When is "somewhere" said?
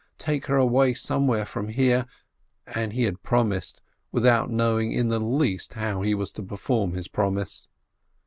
0.95-1.45